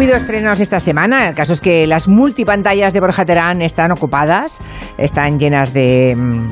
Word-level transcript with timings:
habido 0.00 0.16
estrenos 0.16 0.58
esta 0.60 0.80
semana. 0.80 1.28
El 1.28 1.34
caso 1.34 1.52
es 1.52 1.60
que 1.60 1.86
las 1.86 2.08
multipantallas 2.08 2.94
de 2.94 3.00
Borja 3.00 3.26
Terán 3.26 3.60
están 3.60 3.92
ocupadas, 3.92 4.58
están 4.96 5.38
llenas 5.38 5.74
de, 5.74 6.16
mm, 6.16 6.48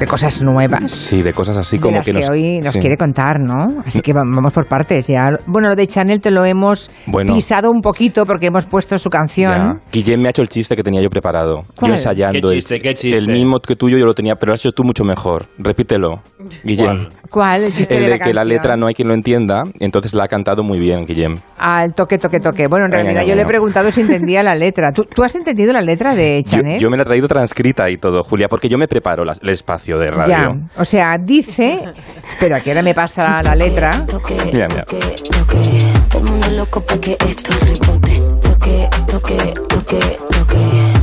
de 0.00 0.06
cosas 0.06 0.42
nuevas. 0.42 0.90
Sí, 0.90 1.22
de 1.22 1.32
cosas 1.32 1.56
así 1.58 1.76
de 1.76 1.82
como 1.82 1.96
las 1.98 2.06
que 2.06 2.12
que, 2.12 2.18
nos... 2.20 2.30
hoy 2.30 2.58
nos 2.60 2.72
sí. 2.72 2.80
quiere 2.80 2.96
contar, 2.96 3.38
¿no? 3.38 3.82
Así 3.86 4.00
que 4.00 4.12
va- 4.12 4.22
vamos 4.24 4.52
por 4.52 4.66
partes 4.66 5.06
ya. 5.06 5.26
Bueno, 5.46 5.68
lo 5.68 5.76
de 5.76 5.86
Chanel 5.86 6.20
te 6.20 6.30
lo 6.30 6.44
hemos 6.44 6.90
Bueno. 7.06 7.34
pisado 7.34 7.70
un 7.70 7.80
poquito 7.80 8.24
porque 8.26 8.46
hemos 8.46 8.66
puesto 8.66 8.98
su 8.98 9.08
Ya. 9.10 9.18
canción. 9.18 9.80
Guillem 9.92 10.20
me 10.20 10.28
ha 10.28 10.30
hecho 10.30 10.42
el 10.42 10.48
chiste 10.48 10.74
que 10.74 10.82
tenía 10.82 11.02
yo 11.02 11.10
preparado. 11.10 11.62
¿Cuál? 11.76 11.92
Yo 11.92 11.96
ensayando. 11.96 12.40
¿Qué 12.50 12.56
chiste, 12.56 12.76
el, 12.76 12.82
qué 12.82 12.94
chiste? 12.94 13.18
el 13.18 13.28
mismo 13.28 13.58
que 13.60 13.76
tuyo 13.76 13.98
yo 13.98 14.06
lo 14.06 14.14
tenía, 14.14 14.34
pero 14.34 14.50
lo 14.50 14.54
has 14.54 14.60
hecho 14.60 14.72
tú 14.72 14.82
mucho 14.84 15.04
mejor. 15.04 15.46
Repítelo, 15.58 16.22
Guillem. 16.64 16.86
¿Cuál? 16.86 17.08
¿Cuál? 17.30 17.64
El 17.64 17.72
chiste 17.72 17.94
El 17.94 18.00
de 18.00 18.06
de 18.10 18.18
la 18.18 18.24
que 18.24 18.32
la 18.32 18.44
letra 18.44 18.76
no 18.76 18.86
hay 18.86 18.94
quien 18.94 19.08
lo 19.08 19.14
entienda, 19.14 19.62
entonces 19.78 20.14
la 20.14 20.24
ha 20.24 20.28
cantado 20.28 20.62
muy 20.64 20.78
bien, 20.78 21.04
Guillem. 21.06 21.36
Al 21.58 21.92
toque, 21.94 22.18
toque, 22.18 22.40
toque. 22.40 22.66
Bueno, 22.68 22.86
en 22.86 22.92
realidad 22.92 23.24
yo 23.24 23.34
le 23.36 23.42
he 23.42 23.46
preguntado 23.46 23.90
si 23.90 24.00
entendía 24.00 24.42
la 24.42 24.54
letra. 24.54 24.92
¿Tú, 24.92 25.02
tú 25.04 25.22
has 25.22 25.34
entendido 25.34 25.72
la 25.72 25.82
letra 25.82 26.14
de 26.14 26.42
Yo, 26.42 26.50
Chanel? 26.58 26.78
yo 26.80 26.88
me 26.90 26.96
la 26.96 27.02
he 27.02 27.06
traído 27.06 27.28
transcrita 27.28 27.90
y 27.90 27.96
todo, 27.96 28.22
Julia, 28.22 28.48
porque 28.48 28.68
yo 28.68 28.78
me 28.78 28.88
preparo 28.88 29.22
el 29.22 29.48
espacio 29.48 29.89
de 29.98 30.10
radio. 30.10 30.30
Ya, 30.30 30.80
o 30.80 30.84
sea, 30.84 31.18
dice... 31.18 31.92
Espera, 32.30 32.60
que 32.60 32.70
ahora 32.70 32.82
me 32.82 32.94
pasa 32.94 33.42
la 33.42 33.54
letra. 33.54 34.04
Mira, 34.52 34.68
mira. 34.68 34.84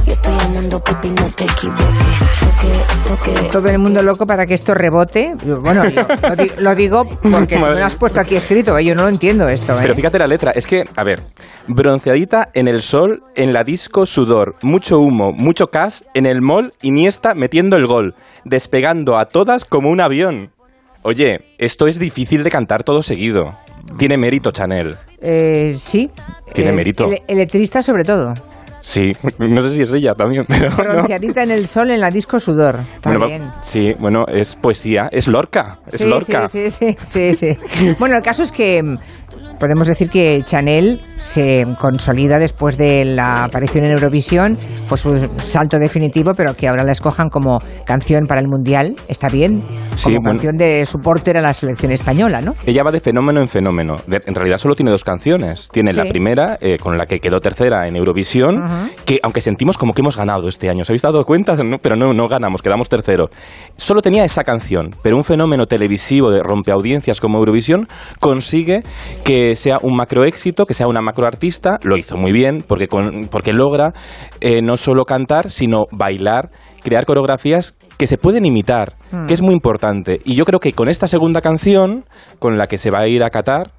Yo 0.06 0.14
estoy 0.14 0.80
papi, 0.80 1.10
no 1.10 1.30
te 1.36 1.44
equivoques. 1.44 2.27
Todo 3.52 3.68
el 3.70 3.80
mundo 3.80 4.02
loco 4.04 4.26
para 4.28 4.46
que 4.46 4.54
esto 4.54 4.74
rebote. 4.74 5.34
Bueno, 5.62 5.84
lo, 5.86 6.30
lo 6.30 6.36
di- 6.36 6.52
lo 6.60 6.76
digo 6.76 7.04
porque 7.32 7.56
tú 7.58 7.62
me 7.66 7.76
lo 7.80 7.86
has 7.86 7.96
puesto 7.96 8.20
aquí 8.20 8.36
escrito. 8.36 8.78
¿eh? 8.78 8.84
Yo 8.86 8.96
no 8.96 9.04
lo 9.04 9.10
entiendo 9.10 9.48
esto. 9.48 9.74
¿eh? 9.74 9.80
Pero 9.82 9.96
fíjate 9.96 10.20
la 10.20 10.28
letra, 10.28 10.52
es 10.52 10.68
que, 10.68 10.84
a 10.96 11.04
ver, 11.04 11.22
bronceadita 11.68 12.50
en 12.54 12.68
el 12.68 12.82
sol, 12.82 13.24
en 13.36 13.54
la 13.54 13.64
disco 13.64 14.06
sudor, 14.06 14.56
mucho 14.62 15.00
humo, 15.00 15.32
mucho 15.32 15.68
cash, 15.68 16.02
en 16.14 16.26
el 16.26 16.42
mall, 16.42 16.74
Iniesta 16.82 17.34
metiendo 17.34 17.78
el 17.78 17.88
gol, 17.88 18.14
despegando 18.44 19.18
a 19.18 19.26
todas 19.26 19.66
como 19.66 19.90
un 19.90 20.02
avión. 20.02 20.52
Oye, 21.04 21.46
esto 21.58 21.88
es 21.88 22.00
difícil 22.00 22.44
de 22.44 22.52
cantar 22.52 22.84
todo 22.84 23.02
seguido. 23.02 23.56
Tiene 23.98 24.18
mérito, 24.18 24.52
Chanel. 24.52 24.96
Eh, 25.22 25.76
sí. 25.78 26.12
Tiene 26.54 26.72
Eh, 26.72 26.74
mérito. 26.74 27.10
Electrista 27.28 27.82
sobre 27.82 28.04
todo. 28.04 28.34
Sí, 28.82 29.12
no 29.40 29.62
sé 29.62 29.72
si 29.72 29.82
es 29.82 29.94
ella 29.94 30.14
también, 30.14 30.46
pero... 30.48 30.70
no. 30.70 30.78
Bronceadita 30.78 31.44
en 31.44 31.52
el 31.52 31.68
sol 31.68 31.92
en 31.92 32.02
la 32.02 32.10
disco 32.10 32.40
sudor. 32.40 32.80
Está 32.80 33.18
Bueno. 33.18 33.54
Sí, 33.62 33.94
bueno, 34.00 34.26
es 34.28 34.56
poesía, 34.56 35.10
es 35.12 35.28
Lorca, 35.28 35.80
es 35.88 36.02
Sí, 36.02 36.08
Lorca. 36.08 36.48
Sí, 36.48 36.70
sí, 36.70 36.96
sí, 37.00 37.34
sí, 37.34 37.56
sí. 37.56 37.96
Bueno, 38.00 38.18
el 38.18 38.24
caso 38.24 38.44
es 38.44 38.52
que 38.52 38.82
podemos 39.60 39.88
decir 39.88 40.10
que 40.10 40.42
Chanel 40.46 41.00
se 41.18 41.64
consolida 41.80 42.40
después 42.40 42.78
de 42.78 43.06
la 43.06 43.46
aparición 43.46 43.86
en 43.86 43.92
Eurovisión, 43.92 44.56
fue 44.88 44.98
su 44.98 45.10
salto 45.44 45.80
definitivo, 45.80 46.34
pero 46.36 46.54
que 46.56 46.68
ahora 46.68 46.84
la 46.84 46.92
escojan 46.92 47.30
como 47.30 47.60
canción 47.86 48.28
para 48.28 48.40
el 48.42 48.48
Mundial, 48.48 48.96
está 49.08 49.30
bien, 49.30 49.62
como 49.62 49.98
Sí, 49.98 50.12
bueno. 50.12 50.24
canción 50.32 50.58
de 50.58 50.86
supporter 50.86 51.38
a 51.38 51.42
la 51.42 51.54
selección 51.54 51.92
española, 51.92 52.42
¿no? 52.42 52.54
Ella 52.66 52.84
va 52.84 52.92
de 52.92 53.00
fenómeno 53.00 53.42
en 53.42 53.48
fenómeno. 53.48 53.96
De- 54.08 54.22
en 54.26 54.36
realidad 54.36 54.58
solo 54.58 54.76
tiene 54.76 54.92
dos 54.92 55.04
canciones. 55.04 55.70
Tiene 55.72 55.92
la 55.94 56.06
primera, 56.06 56.58
eh, 56.62 56.78
con 56.78 56.98
la 56.98 57.06
que 57.06 57.18
quedó 57.20 57.40
tercera 57.40 57.88
en 57.88 57.96
Eurovisión, 57.96 58.56
que 59.06 59.20
aunque 59.24 59.42
sentimos 59.42 59.78
como 59.78 59.94
que 59.94 60.02
hemos 60.02 60.16
ganado 60.16 60.48
este 60.48 60.70
año. 60.70 60.82
¿Os 60.84 60.90
habéis 60.90 61.02
dado 61.02 61.24
cuenta? 61.26 61.56
No, 61.56 61.78
pero 61.82 61.96
no, 61.96 62.14
no 62.14 62.28
ganamos, 62.28 62.62
quedamos 62.62 62.90
tercero. 62.90 63.30
Solo 63.76 64.02
tenía 64.02 64.24
esa 64.24 64.44
canción, 64.44 64.92
pero 65.02 65.18
un 65.18 65.24
fenómeno 65.24 65.66
televisivo 65.66 66.30
de 66.32 66.42
rompeaudiencias 66.44 67.20
como 67.20 67.40
Eurovisión 67.40 67.88
consigue 68.20 68.84
que 69.24 69.47
sea 69.56 69.78
un 69.82 69.96
macroéxito, 69.96 70.66
que 70.66 70.74
sea 70.74 70.88
una 70.88 71.02
macroartista. 71.02 71.78
Lo 71.84 71.98
hizo 71.98 72.18
muy 72.18 72.32
bien, 72.32 72.64
porque, 72.68 72.88
con- 72.88 73.28
porque 73.32 73.54
logra 73.54 73.94
eh, 74.42 74.62
no 74.62 74.78
solo 74.78 75.06
cantar, 75.06 75.50
sino 75.50 75.86
bailar, 75.92 76.50
crear 76.84 77.06
coreografías 77.06 77.78
que 77.98 78.08
se 78.08 78.18
pueden 78.18 78.46
imitar, 78.46 78.96
que 79.28 79.34
es 79.34 79.42
muy 79.42 79.54
importante. 79.54 80.20
Y 80.24 80.36
yo 80.36 80.46
creo 80.46 80.60
que 80.60 80.74
con 80.74 80.88
esta 80.88 81.08
segunda 81.08 81.42
canción, 81.42 82.06
con 82.40 82.58
la 82.58 82.68
que 82.68 82.78
se 82.78 82.92
va 82.92 83.00
a 83.02 83.08
ir 83.08 83.24
a 83.24 83.30
Qatar, 83.30 83.72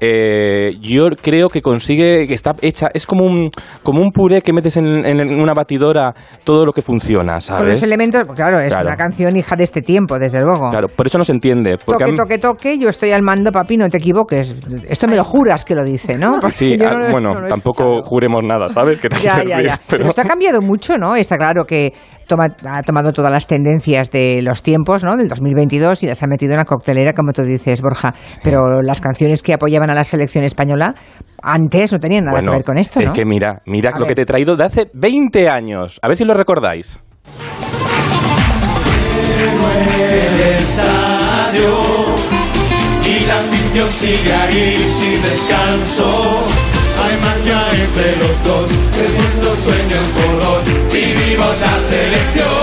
eh, 0.00 0.72
yo 0.80 1.08
creo 1.22 1.48
que 1.48 1.60
consigue 1.62 2.26
que 2.26 2.34
está 2.34 2.54
hecha, 2.60 2.88
es 2.92 3.06
como 3.06 3.24
un, 3.24 3.50
como 3.82 4.00
un 4.00 4.10
puré 4.10 4.42
que 4.42 4.52
metes 4.52 4.76
en, 4.76 5.04
en 5.06 5.40
una 5.40 5.54
batidora 5.54 6.12
todo 6.44 6.64
lo 6.66 6.72
que 6.72 6.82
funciona, 6.82 7.34
Con 7.34 7.40
¿sabes? 7.40 7.68
los 7.74 7.82
elementos, 7.82 8.22
pues 8.26 8.36
claro, 8.36 8.60
es 8.60 8.72
Claro. 8.72 8.86
una 8.88 8.96
canción 8.96 9.36
hija 9.36 9.56
de 9.56 9.64
este 9.64 9.82
tiempo, 9.82 10.18
desde 10.18 10.40
luego. 10.40 10.70
Claro, 10.70 10.88
por 10.88 11.06
eso 11.06 11.18
no 11.18 11.24
se 11.24 11.32
entiende. 11.32 11.76
Porque 11.84 12.04
Toque, 12.04 12.16
toque, 12.16 12.38
toque, 12.38 12.78
yo 12.78 12.88
estoy 12.88 13.12
al 13.12 13.22
mando, 13.22 13.50
papi, 13.52 13.76
no 13.76 13.88
te 13.88 13.98
equivoques. 13.98 14.54
Esto 14.88 15.06
me 15.08 15.16
lo 15.16 15.24
juras 15.24 15.64
que 15.64 15.74
lo 15.74 15.84
dice, 15.84 16.16
¿no? 16.18 16.38
Porque 16.40 16.50
Sí, 16.54 16.76
ah, 16.84 17.08
bueno, 17.10 17.34
no 17.40 17.46
tampoco 17.48 18.02
juremos 18.02 18.42
nada, 18.44 18.68
¿sabes? 18.68 18.98
Que 19.00 19.08
Ya, 19.22 19.42
ya, 19.46 19.60
ya. 19.60 19.80
pero- 19.88 19.98
Pero 20.04 20.08
esto 20.10 20.20
ha 20.20 20.24
cambiado 20.24 20.60
mucho, 20.60 20.96
¿no? 20.98 21.14
Está 21.16 21.36
claro 21.38 21.64
que 21.64 21.92
toma- 22.26 22.48
ha 22.68 22.82
tomado 22.82 23.12
todas 23.12 23.30
las 23.32 23.46
tendencias 23.46 24.10
de 24.10 24.40
los 24.42 24.62
tiempos, 24.62 25.04
¿no? 25.04 25.16
Del 25.16 25.28
2022 25.28 26.02
y 26.02 26.06
las 26.06 26.22
ha 26.22 26.26
metido 26.26 26.52
en 26.52 26.58
la 26.58 26.64
coctelera, 26.64 27.12
como 27.12 27.32
tú 27.32 27.42
dices, 27.42 27.80
Borja. 27.80 28.14
Pero 28.42 28.82
las 28.82 29.00
canciones 29.00 29.42
que 29.42 29.52
apoyaban 29.54 29.90
a 29.90 29.94
la 29.94 30.04
selección 30.04 30.44
española 30.44 30.94
antes 31.42 31.92
no 31.92 31.98
tenían 32.00 32.24
nada 32.24 32.36
Bueno, 32.38 32.52
que 32.52 32.56
ver 32.58 32.64
con 32.64 32.78
esto, 32.78 33.00
¿no? 33.00 33.06
es 33.06 33.10
que 33.12 33.24
mira, 33.24 33.62
mira 33.66 33.90
A 33.90 33.98
lo 33.98 34.00
ver. 34.00 34.08
que 34.08 34.14
te 34.16 34.22
he 34.22 34.26
traído 34.26 34.56
de 34.56 34.64
hace 34.64 34.90
20 34.94 35.48
años. 35.48 35.98
A 36.02 36.08
ver 36.08 36.16
si 36.16 36.24
lo 36.24 36.34
recordáis. 36.34 37.00
el 40.00 40.40
estadio 40.58 41.74
y 43.04 43.26
la 43.26 43.42
sigue 43.90 44.32
ahí 44.32 44.76
sin 44.78 45.22
descanso. 45.22 46.73
Hay 47.04 47.16
magia 47.20 47.70
entre 47.84 48.16
los 48.16 48.44
dos, 48.44 48.70
es 48.70 49.14
nuestro 49.20 49.56
sueño 49.56 49.96
en 49.96 50.10
color. 50.12 50.60
Vivimos 50.92 51.60
la 51.60 51.78
selección. 51.90 52.54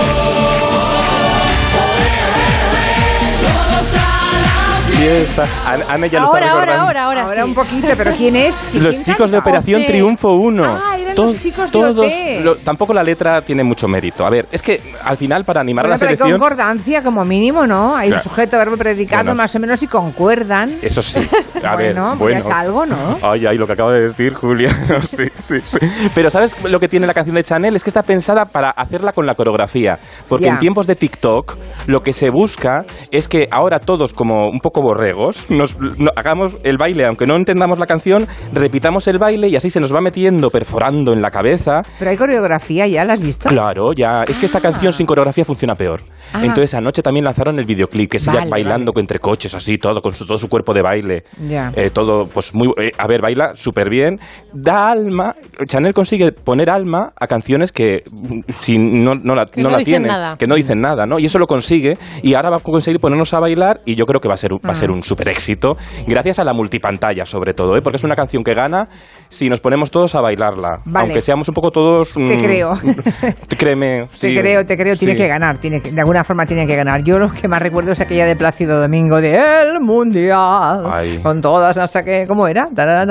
Y 5.00 5.04
está. 5.06 5.48
An- 5.66 5.82
Ana 5.88 6.06
ya 6.06 6.20
lo 6.20 6.26
ahora, 6.28 6.46
está 6.46 6.52
ahora, 6.52 6.60
recordando. 6.66 6.82
ahora, 6.86 7.04
ahora, 7.04 7.20
Ahora 7.22 7.42
sí. 7.42 7.48
un 7.48 7.54
poquito, 7.54 7.88
pero 7.96 8.12
¿quién 8.12 8.36
es? 8.36 8.54
¿Quién 8.70 8.84
Los 8.84 8.96
chicos 9.02 9.30
de 9.30 9.36
canta? 9.36 9.38
Operación 9.38 9.82
OT. 9.82 9.86
Triunfo 9.88 10.30
1. 10.34 10.64
Ah, 10.64 10.91
eran 11.12 11.26
los 11.32 11.38
chicos 11.42 11.64
de 11.66 11.70
todos, 11.72 12.06
OT. 12.06 12.40
lo- 12.42 12.56
tampoco 12.56 12.92
la 12.94 13.02
letra 13.02 13.42
tiene 13.42 13.64
mucho 13.64 13.88
mérito. 13.88 14.24
A 14.26 14.30
ver, 14.30 14.46
es 14.52 14.62
que 14.62 14.80
al 15.04 15.16
final 15.16 15.44
para 15.44 15.60
animar 15.60 15.84
Bueno, 15.84 15.94
a 15.94 15.96
la 15.96 15.98
pero 15.98 16.10
hay 16.10 16.16
selección... 16.16 16.38
concordancia 16.38 17.02
como 17.02 17.22
mínimo, 17.22 17.66
¿no? 17.66 17.94
Hay 17.96 18.08
Claro. 18.08 18.22
un 18.24 18.30
sujeto, 18.30 18.56
verbo, 18.58 18.76
predicado, 18.76 19.24
Bueno, 19.24 19.36
más 19.36 19.54
o 19.54 19.58
menos, 19.60 19.82
y 19.82 19.86
concuerdan. 19.86 20.76
Eso 20.82 21.02
sí. 21.02 21.20
A 21.64 21.76
ver, 21.76 21.94
Bueno, 21.94 22.16
bueno. 22.16 22.32
ya 22.34 22.38
es 22.38 22.48
algo, 22.50 22.86
¿no? 22.86 23.18
Ay, 23.22 23.46
ay, 23.46 23.56
lo 23.56 23.66
que 23.66 23.72
acaba 23.72 23.92
de 23.92 24.08
decir 24.08 24.34
Julia. 24.34 24.70
sí, 25.02 25.24
sí, 25.34 25.56
sí. 25.62 25.78
Pero 26.14 26.30
¿sabes 26.30 26.54
lo 26.64 26.78
que 26.78 26.88
tiene 26.88 27.06
la 27.06 27.14
canción 27.14 27.34
de 27.36 27.42
Chanel? 27.44 27.74
Es 27.76 27.82
que 27.84 27.90
está 27.90 28.02
pensada 28.02 28.44
para 28.46 28.70
hacerla 28.70 29.12
con 29.12 29.26
la 29.26 29.34
coreografía. 29.34 29.98
Porque 30.28 30.48
en 30.48 30.58
tiempos 30.58 30.86
de 30.86 30.96
TikTok 30.96 31.56
lo 31.86 32.02
que 32.02 32.12
se 32.12 32.30
busca 32.30 32.84
es 33.10 33.28
que 33.28 33.48
ahora 33.50 33.78
todos, 33.80 34.12
como 34.12 34.48
un 34.48 34.58
poco 34.60 34.82
borregos, 34.82 35.46
nos, 35.50 35.78
no- 35.78 36.10
hagamos 36.16 36.56
el 36.64 36.76
baile, 36.78 37.06
aunque 37.06 37.26
no 37.26 37.34
entendamos 37.36 37.78
la 37.78 37.86
canción, 37.86 38.26
repitamos 38.52 39.08
el 39.08 39.18
baile 39.18 39.48
y 39.48 39.56
así 39.56 39.70
se 39.70 39.80
nos 39.80 39.92
va 39.94 40.00
metiendo, 40.00 40.50
perforando 40.50 41.01
en 41.12 41.20
la 41.22 41.30
cabeza. 41.30 41.80
Pero 41.98 42.10
hay 42.12 42.16
coreografía, 42.16 42.86
¿ya 42.86 43.04
la 43.04 43.14
has 43.14 43.20
visto? 43.22 43.48
Claro, 43.48 43.92
ya. 43.96 44.22
Es 44.28 44.38
que 44.38 44.46
esta 44.46 44.60
canción 44.60 44.92
sin 44.92 45.06
coreografía 45.06 45.44
funciona 45.44 45.74
peor. 45.74 46.02
Ah. 46.32 46.40
Entonces 46.44 46.72
anoche 46.74 47.02
también 47.02 47.24
lanzaron 47.24 47.58
el 47.58 47.64
videoclip, 47.64 48.10
que 48.10 48.18
es 48.18 48.28
ella 48.28 48.38
Vale, 48.40 48.50
bailando 48.50 48.92
entre 48.96 49.18
coches, 49.18 49.54
así, 49.54 49.78
todo, 49.78 50.00
con 50.00 50.14
su- 50.14 50.24
todo 50.26 50.38
su 50.38 50.48
cuerpo 50.48 50.72
de 50.72 50.82
baile. 50.82 51.24
Ya. 51.48 51.72
Eh, 51.74 51.90
todo, 51.90 52.26
pues 52.26 52.54
muy. 52.54 52.68
eh, 52.76 52.92
a 52.96 53.06
ver, 53.08 53.20
baila 53.22 53.56
súper 53.56 53.88
bien. 53.90 54.20
Da 54.52 54.90
alma. 54.92 55.34
Chanel 55.66 55.92
consigue 55.94 56.30
poner 56.32 56.70
alma 56.70 57.12
a 57.18 57.26
canciones 57.26 57.72
que 57.72 58.04
mm, 58.10 58.40
si 58.60 58.78
no, 58.78 59.14
no 59.14 59.34
la, 59.34 59.46
Que 59.46 59.62
no 59.62 59.70
no 59.70 59.78
la 59.78 59.82
tienen, 59.84 60.08
nada. 60.08 60.36
que 60.38 60.46
no 60.46 60.54
dicen 60.54 60.80
nada, 60.80 61.06
¿no? 61.06 61.18
Y 61.18 61.26
eso 61.26 61.38
lo 61.38 61.46
consigue. 61.46 61.96
Y 62.22 62.34
ahora 62.34 62.50
va 62.50 62.56
a 62.58 62.60
conseguir 62.60 63.00
ponernos 63.00 63.32
a 63.34 63.40
bailar 63.40 63.80
y 63.86 63.94
yo 63.96 64.04
creo 64.04 64.20
que 64.20 64.28
va 64.28 64.34
a 64.34 64.36
ser, 64.36 64.52
un- 64.52 64.60
va 64.64 64.70
a 64.72 64.74
ser 64.74 64.90
un 64.90 65.02
súper 65.02 65.28
éxito. 65.28 65.76
Gracias 66.06 66.38
a 66.38 66.44
la 66.44 66.52
multipantalla, 66.52 67.24
sobre 67.24 67.54
todo, 67.54 67.76
¿eh? 67.76 67.80
Porque 67.82 67.96
es 67.96 68.04
una 68.04 68.14
canción 68.14 68.44
que 68.44 68.54
gana 68.54 68.88
si 69.28 69.48
nos 69.48 69.60
ponemos 69.60 69.90
todos 69.90 70.14
a 70.14 70.20
bailarla. 70.20 70.82
Vale. 70.92 71.06
Aunque 71.06 71.22
seamos 71.22 71.48
un 71.48 71.54
poco 71.54 71.70
todos. 71.70 72.12
Te 72.12 72.20
mm, 72.20 72.42
creo. 72.42 72.72
Créeme. 73.58 74.06
Te 74.20 74.34
creo, 74.38 74.64
te 74.66 74.76
creo, 74.76 74.96
tiene 74.96 75.14
sí. 75.14 75.20
que 75.20 75.28
ganar, 75.28 75.58
tiene 75.58 75.80
que- 75.80 75.90
de 75.92 76.00
alguna 76.00 76.24
forma 76.24 76.44
tiene 76.46 76.66
que 76.66 76.76
ganar. 76.76 77.02
Yo 77.02 77.18
lo 77.18 77.30
que 77.30 77.48
más 77.48 77.62
recuerdo 77.62 77.92
es 77.92 78.00
aquella 78.00 78.26
de 78.26 78.36
Plácido 78.36 78.80
Domingo 78.80 79.20
de 79.20 79.34
El 79.36 79.80
Mundial, 79.80 80.84
Ay. 80.92 81.18
con 81.22 81.40
todas 81.40 81.78
hasta 81.78 82.02
que, 82.02 82.26
¿cómo 82.26 82.46
era? 82.46 82.66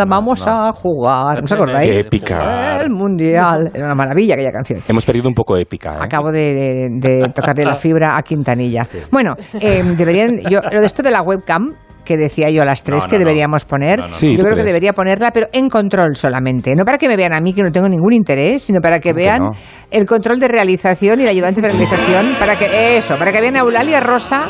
Vamos 0.07 0.45
no. 0.45 0.51
a 0.67 0.71
jugar, 0.71 1.37
¿no 1.37 1.43
os 1.43 1.49
Qué 1.49 1.55
acordáis? 1.55 2.05
épica. 2.05 2.81
El 2.81 2.89
Mundial, 2.91 3.71
era 3.73 3.85
una 3.85 3.95
maravilla 3.95 4.35
aquella 4.35 4.51
canción. 4.51 4.81
Hemos 4.87 5.05
perdido 5.05 5.27
un 5.27 5.33
poco 5.35 5.57
épica, 5.57 5.95
¿eh? 5.95 5.99
Acabo 6.01 6.31
de, 6.31 6.89
de- 6.91 7.17
de 7.21 7.29
tocarle 7.33 7.63
la 7.65 7.75
fibra 7.75 8.17
a 8.17 8.21
Quintanilla. 8.21 8.85
Bueno, 9.11 9.35
eh, 9.59 9.83
deberían, 9.97 10.39
yo, 10.49 10.59
lo 10.71 10.79
de 10.81 10.85
esto 10.85 11.01
de 11.03 11.11
la 11.11 11.21
webcam, 11.21 11.73
que 12.03 12.17
decía 12.17 12.49
yo 12.49 12.61
a 12.61 12.65
las 12.65 12.83
tres 12.83 13.03
No, 13.03 13.09
que 13.09 13.15
no, 13.15 13.19
deberíamos 13.19 13.65
poner. 13.65 13.99
No, 13.99 14.05
no, 14.05 14.07
no. 14.09 14.13
Sí, 14.13 14.31
yo 14.31 14.37
¿tú 14.37 14.43
creo 14.45 14.57
que 14.57 14.63
debería 14.63 14.93
ponerla, 14.93 15.31
pero 15.31 15.47
en 15.53 15.69
control 15.69 16.15
solamente. 16.15 16.75
No 16.75 16.83
para 16.85 16.97
que 16.97 17.07
me 17.07 17.15
vean 17.15 17.33
a 17.33 17.39
mí, 17.41 17.53
que 17.53 17.63
no 17.63 17.71
tengo 17.71 17.87
ningún 17.87 18.13
interés, 18.13 18.63
sino 18.63 18.79
para 18.81 18.99
que 18.99 19.09
¿Cómo 19.09 19.19
que 19.19 19.23
vean 19.23 19.43
no? 19.43 19.51
el 19.91 20.05
control 20.05 20.39
de 20.39 20.47
realización 20.47 21.19
y 21.19 21.23
el 21.23 21.29
ayudante 21.29 21.61
de 21.61 21.69
realización. 21.69 22.35
Para 22.39 22.57
que, 22.57 22.97
eso, 22.97 23.17
para 23.17 23.31
que 23.31 23.41
vean 23.41 23.55
a 23.55 23.59
Eulalia 23.59 23.99
Rosa 23.99 24.47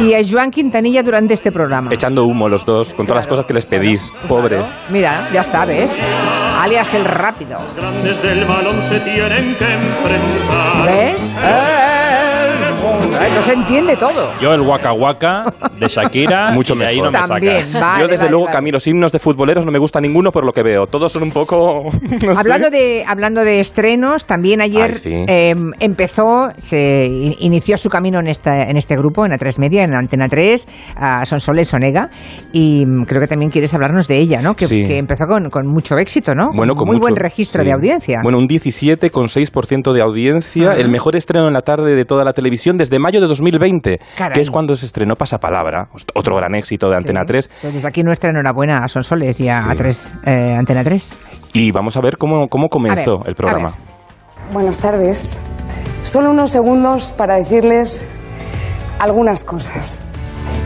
y 0.00 0.14
a 0.14 0.20
Joan 0.28 0.50
Quintanilla 0.50 1.02
durante 1.02 1.34
este 1.34 1.50
programa. 1.52 1.90
Echando 1.92 2.24
humo 2.24 2.48
los 2.48 2.64
dos 2.64 2.94
con 2.94 3.06
todas 3.06 3.20
las 3.20 3.26
cosas 3.26 3.46
que 3.46 3.54
les 3.54 3.66
pedís, 3.66 4.12
pobres. 4.28 4.68
Claro. 4.68 4.80
Mira, 4.90 5.28
ya 5.32 5.40
está, 5.42 5.64
¿ves? 5.64 5.90
Alias 6.60 6.92
el 6.94 7.04
rápido. 7.04 7.58
Grandes 7.76 8.22
del 8.22 8.44
balón 8.44 8.80
se 8.88 9.00
tienen 9.00 9.54
que 9.56 9.64
enfrentar. 9.64 10.86
¿Ves? 10.86 11.32
Eh, 11.42 12.31
Esto 13.26 13.42
se 13.42 13.52
entiende 13.52 13.96
todo. 13.96 14.30
Yo 14.40 14.52
el 14.52 14.60
Waka 14.62 14.92
Waka 14.92 15.44
de 15.78 15.86
Shakira, 15.88 16.50
Mucho 16.54 16.74
y 16.74 16.78
de 16.78 16.86
ahí 16.86 16.96
mejor. 16.96 17.12
no 17.12 17.20
me 17.20 17.26
También, 17.28 17.66
sacas. 17.66 17.80
vale, 17.80 18.00
Yo 18.02 18.08
desde 18.08 18.18
vale, 18.24 18.30
luego 18.30 18.44
vale. 18.46 18.52
que 18.52 18.58
a 18.58 18.60
mí 18.62 18.70
los 18.72 18.86
himnos 18.86 19.12
de 19.12 19.18
futboleros 19.18 19.64
no 19.64 19.70
me 19.72 19.78
gusta 19.78 20.00
ninguno 20.00 20.32
por 20.32 20.44
lo 20.44 20.52
que 20.52 20.62
veo. 20.62 20.86
Todos 20.86 21.12
son 21.12 21.22
un 21.22 21.30
poco... 21.30 21.90
no 22.26 22.34
sé. 22.34 22.40
Hablando 22.40 22.70
de, 22.70 23.04
hablando 23.06 23.44
de 23.44 23.60
estrenos, 23.60 24.24
también 24.26 24.60
ayer 24.60 24.90
Ay, 24.90 24.94
sí. 24.94 25.10
eh, 25.28 25.54
empezó, 25.80 26.50
se 26.58 27.06
i- 27.10 27.36
inició 27.40 27.76
su 27.76 27.88
camino 27.88 28.18
en, 28.20 28.28
esta, 28.28 28.62
en 28.62 28.76
este 28.76 28.96
grupo, 28.96 29.24
en 29.24 29.32
A3 29.32 29.58
Media, 29.58 29.84
en 29.84 29.94
Antena 29.94 30.26
3, 30.28 30.66
a 30.96 31.24
Sonsoles 31.24 31.72
Onega, 31.74 32.10
y 32.52 32.84
mm, 32.86 33.04
creo 33.04 33.20
que 33.20 33.26
también 33.28 33.50
quieres 33.50 33.72
hablarnos 33.74 34.08
de 34.08 34.18
ella, 34.18 34.42
¿no? 34.42 34.54
Que, 34.54 34.66
Sí. 34.66 34.84
que 34.86 34.98
empezó 34.98 35.26
con, 35.26 35.48
con 35.50 35.66
mucho 35.66 35.96
éxito, 35.98 36.34
¿no? 36.34 36.50
Bueno, 36.54 36.74
con 36.74 36.86
Muy 36.86 36.96
mucho- 36.96 37.02
buen 37.02 37.16
registro 37.16 37.62
sí. 37.62 37.66
de 37.68 37.72
audiencia. 37.72 38.20
Bueno, 38.22 38.38
un 38.38 38.48
17,6% 38.48 39.92
de 39.92 40.00
audiencia, 40.02 40.70
Ajá. 40.70 40.80
el 40.80 40.90
mejor 40.90 41.16
estreno 41.16 41.46
en 41.48 41.52
la 41.54 41.62
tarde 41.62 41.94
de 41.94 42.04
toda 42.04 42.24
la 42.24 42.32
televisión 42.32 42.78
desde 42.78 42.98
mayo 42.98 43.11
de 43.20 43.26
2020, 43.26 44.00
Caray. 44.16 44.34
que 44.34 44.40
es 44.40 44.50
cuando 44.50 44.74
se 44.74 44.86
estrenó 44.86 45.14
Pasapalabra, 45.16 45.88
otro 46.14 46.36
gran 46.36 46.54
éxito 46.54 46.88
de 46.88 46.96
Antena 46.96 47.20
Sí. 47.22 47.26
3. 47.28 47.50
Pues 47.62 47.74
desde 47.74 47.88
aquí 47.88 48.02
nuestra 48.02 48.30
enhorabuena 48.30 48.84
a 48.84 48.88
Sonsoles 48.88 49.38
y 49.40 49.48
a, 49.48 49.62
Sí. 49.64 49.68
A3, 49.70 50.10
eh, 50.26 50.54
Antena 50.58 50.82
3. 50.84 51.12
Y 51.54 51.70
vamos 51.72 51.96
a 51.96 52.00
ver 52.00 52.16
cómo, 52.16 52.48
cómo 52.48 52.68
comenzó 52.68 53.16
A 53.16 53.18
ver, 53.18 53.28
el 53.28 53.34
programa. 53.34 53.68
a. 53.70 54.52
Buenas 54.52 54.78
tardes. 54.78 55.40
Solo 56.04 56.30
unos 56.30 56.50
segundos 56.50 57.12
para 57.12 57.36
decirles 57.36 58.04
algunas 58.98 59.44
cosas. 59.44 60.04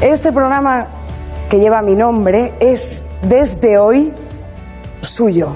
Este 0.00 0.32
programa 0.32 0.87
que 1.50 1.58
lleva 1.58 1.82
mi 1.82 1.94
nombre 1.94 2.52
es 2.60 3.06
desde 3.22 3.78
hoy 3.78 4.12
suyo. 5.00 5.54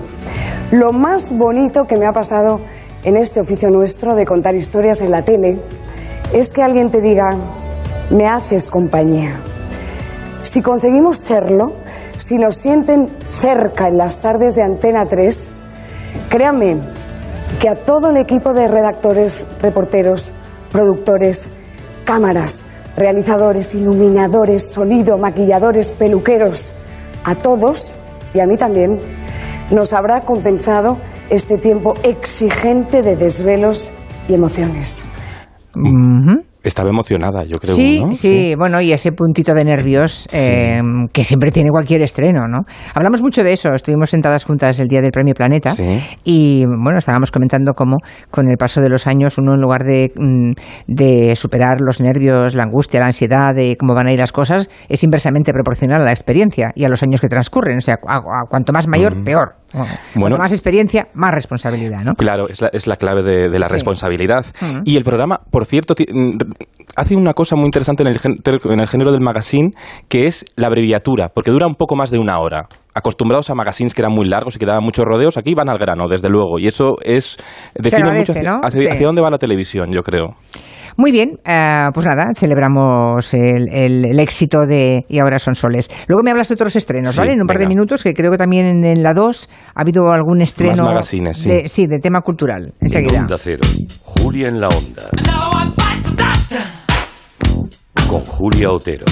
Lo 0.71 0.93
más 0.93 1.37
bonito 1.37 1.85
que 1.87 1.97
me 1.97 2.07
ha 2.07 2.13
pasado 2.13 2.61
en 3.03 3.17
este 3.17 3.41
oficio 3.41 3.71
nuestro 3.71 4.15
de 4.15 4.25
contar 4.27 4.55
historias 4.55 5.01
en 5.01 5.11
la 5.11 5.23
tele 5.23 5.59
es 6.33 6.53
que 6.53 6.63
alguien 6.63 6.91
te 6.91 7.01
diga, 7.01 7.37
me 8.11 8.29
haces 8.29 8.69
compañía. 8.69 9.41
Si 10.43 10.63
conseguimos 10.63 11.19
serlo, 11.19 11.77
si 12.17 12.39
nos 12.39 12.57
sienten 12.57 13.11
cerca 13.27 13.89
en 13.89 13.99
las 13.99 14.21
tardes 14.21 14.55
de 14.55 14.63
Antena 14.63 15.07
3, 15.07 15.51
créanme 16.29 16.79
que 17.59 17.69
a 17.69 17.75
todo 17.75 18.11
el 18.11 18.17
equipo 18.17 18.55
de 18.55 18.69
redactores, 18.69 19.47
reporteros, 19.61 20.33
productores, 20.73 21.51
cámaras, 22.05 22.65
realizadores, 22.97 23.75
iluminadores, 23.75 24.71
sonido, 24.71 25.19
maquilladores, 25.19 25.91
peluqueros, 25.91 26.75
a 27.25 27.35
todos 27.35 27.97
y 28.35 28.41
a 28.41 28.47
mí 28.47 28.57
también, 28.57 28.99
nos 29.71 29.93
habrá 29.93 30.21
compensado 30.21 30.99
este 31.29 31.59
tiempo 31.59 31.95
exigente 32.03 33.03
de 33.03 33.17
desvelos 33.17 33.91
y 34.29 34.35
emociones. 34.35 35.05
Ujú. 35.75 36.10
Estaba 36.63 36.91
emocionada, 36.91 37.45
yo 37.45 37.59
creo. 37.59 37.75
Sí, 37.75 38.03
¿no? 38.05 38.13
sí, 38.15 38.55
bueno, 38.57 38.81
y 38.81 38.93
ese 38.93 39.13
puntito 39.13 39.55
de 39.55 39.65
nervios 39.65 40.27
eh, 40.35 40.81
que 41.13 41.25
siempre 41.25 41.51
tiene 41.51 41.71
cualquier 41.71 42.03
estreno, 42.03 42.47
¿no? 42.49 42.61
Hablamos 42.95 43.23
mucho 43.23 43.43
de 43.43 43.53
eso, 43.53 43.71
estuvimos 43.75 44.11
sentadas 44.11 44.45
juntas 44.45 44.79
el 44.81 44.89
día 44.89 45.01
del 45.01 45.11
Premio 45.11 45.35
Planeta 45.35 45.73
Sí. 45.73 46.01
y, 46.25 46.65
bueno, 46.67 46.99
estábamos 46.99 47.31
comentando 47.31 47.73
cómo 47.75 47.97
con 48.31 48.49
el 48.51 48.57
paso 48.59 48.81
de 48.81 48.89
los 48.91 49.07
años 49.07 49.39
uno 49.39 49.55
en 49.55 49.61
lugar 49.61 49.85
de, 49.85 50.13
mm, 50.15 50.53
de 50.87 51.35
superar 51.37 51.81
los 51.81 52.01
nervios, 52.01 52.55
la 52.55 52.65
angustia, 52.65 53.01
la 53.01 53.07
ansiedad 53.07 53.55
de 53.55 53.77
cómo 53.79 53.95
van 53.95 54.09
a 54.09 54.13
ir 54.13 54.19
las 54.19 54.33
cosas, 54.33 54.69
es 54.89 55.03
inversamente 55.03 55.53
proporcional 55.53 56.03
a 56.03 56.05
la 56.05 56.11
experiencia 56.13 56.73
y 56.75 56.85
a 56.85 56.89
los 56.89 57.03
años 57.03 57.21
que 57.21 57.29
transcurren, 57.29 57.79
o 57.79 57.81
sea, 57.81 57.97
a- 58.07 58.17
a 58.17 58.47
cuanto 58.49 58.73
más 58.73 58.87
mayor, 58.87 59.25
peor. 59.25 59.55
Bueno, 59.73 59.87
Bueno. 60.17 60.37
más 60.39 60.53
experiencia, 60.53 61.09
más 61.15 61.33
responsabilidad, 61.35 62.01
¿no? 62.05 62.15
Claro, 62.15 62.49
es 62.49 62.61
la, 62.61 62.69
es 62.73 62.87
la 62.87 62.97
clave 62.97 63.23
de, 63.23 63.49
de 63.49 63.59
la 63.59 63.67
Sí. 63.67 63.73
responsabilidad. 63.75 64.45
Ujú. 64.63 64.81
Y 64.85 64.97
el 64.97 65.05
programa, 65.05 65.41
por 65.51 65.67
cierto, 65.67 65.95
mm, 65.99 66.39
hace 66.97 67.17
una 67.17 67.35
cosa 67.35 67.57
muy 67.57 67.67
interesante 67.67 68.03
en 68.03 68.09
el, 68.09 68.19
en 68.65 68.81
el 68.81 68.89
género 68.89 69.13
del 69.13 69.21
magazine, 69.21 69.71
que 70.09 70.27
es 70.27 70.45
la 70.57 70.67
abreviatura, 70.67 71.29
porque 71.29 71.51
dura 71.51 71.67
un 71.67 71.75
poco 71.75 71.95
más 71.97 72.11
de 72.11 72.19
una 72.19 72.39
hora. 72.41 72.69
Acostumbrados 72.93 73.49
a 73.51 73.55
magazines 73.55 73.95
que 73.95 74.03
eran 74.03 74.13
muy 74.13 74.27
largos 74.27 74.57
y 74.57 74.59
que 74.59 74.67
daban 74.67 74.83
muchos 74.83 75.05
rodeos, 75.05 75.37
aquí 75.37 75.55
van 75.55 75.69
al 75.69 75.79
grano, 75.79 76.09
desde 76.09 76.29
luego. 76.29 76.59
Y 76.59 76.67
eso 76.67 76.97
es 77.05 77.37
define 77.75 78.11
mucho 78.13 78.33
hacia, 78.33 78.43
¿no? 78.43 78.61
hacia- 78.65 78.81
Sí. 78.81 78.89
hacia 78.89 79.07
dónde 79.07 79.23
va 79.23 79.31
la 79.31 79.39
televisión, 79.39 79.93
yo 79.93 80.03
creo. 80.03 80.35
Muy 80.97 81.13
bien, 81.13 81.39
eh, 81.45 81.89
pues 81.95 82.07
nada, 82.07 82.33
celebramos 82.37 83.33
el, 83.35 83.69
el- 83.73 84.05
el 84.05 84.21
éxito 84.21 84.67
de 84.67 85.05
Y 85.09 85.19
ahora 85.19 85.39
son 85.39 85.55
soles. 85.55 85.89
Luego 86.09 86.23
me 86.23 86.31
hablas 86.31 86.49
de 86.49 86.55
otros 86.55 86.75
estrenos, 86.77 87.13
Sí, 87.13 87.19
¿vale? 87.21 87.33
En 87.33 87.41
un 87.41 87.47
par 87.47 87.59
de 87.59 87.67
minutos, 87.67 88.03
que 88.03 88.13
creo 88.13 88.31
que 88.31 88.37
también 88.39 88.67
en, 88.67 88.85
en 88.85 89.03
la 89.03 89.13
2 89.15 89.49
ha 89.75 89.81
habido 89.81 90.11
algún 90.11 90.41
estreno. 90.43 90.85
magazines, 90.85 91.37
sí. 91.39 91.49
De, 91.49 91.69
sí, 91.69 91.87
de 91.87 91.99
tema 91.99 92.21
cultural. 92.21 92.73
En 92.81 92.87
Enseguida. 92.87 93.21
Onda 93.21 93.37
Cero, 93.39 93.61
Julia 94.03 94.49
en 94.49 94.61
la 94.61 94.69
Onda. 94.69 95.09
Con 98.09 98.25
Julia 98.25 98.71
Otero. 98.73 99.05